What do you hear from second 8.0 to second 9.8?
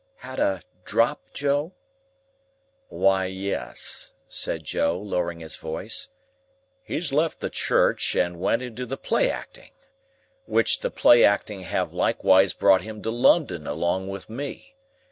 and went into the playacting.